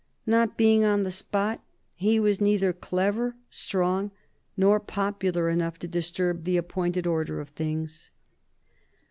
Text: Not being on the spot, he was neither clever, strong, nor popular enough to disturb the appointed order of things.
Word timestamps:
Not 0.25 0.57
being 0.57 0.83
on 0.83 1.03
the 1.03 1.11
spot, 1.11 1.63
he 1.93 2.19
was 2.19 2.41
neither 2.41 2.73
clever, 2.73 3.35
strong, 3.51 4.09
nor 4.57 4.79
popular 4.79 5.47
enough 5.47 5.77
to 5.77 5.87
disturb 5.87 6.43
the 6.43 6.57
appointed 6.57 7.05
order 7.05 7.39
of 7.39 7.49
things. 7.49 8.09